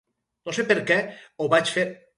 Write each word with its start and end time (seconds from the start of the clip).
No 0.49 0.55
sé 0.59 0.65
per 0.71 0.79
què 0.89 0.99
ho 1.45 1.53
vaig 1.57 1.77
fer. 1.79 1.91